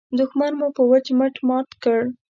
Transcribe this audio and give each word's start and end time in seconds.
دوښمن 0.17 0.53
مو 0.59 0.67
په 0.75 0.81
وچ 0.91 1.07
مټ 1.19 1.35
مات 1.47 1.69
کړ. 1.83 1.99